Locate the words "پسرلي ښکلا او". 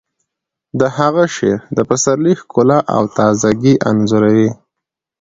1.89-3.03